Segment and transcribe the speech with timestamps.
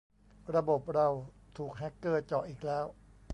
[0.55, 1.07] ระบบเรา
[1.57, 2.85] ถูกแฮกเกอร์เจาะอีกแล้ว